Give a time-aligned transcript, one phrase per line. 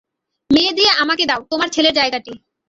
[0.49, 2.33] মেয়ে দিয়ে আমাকে দাও তোমার ছেলের জায়গাটি।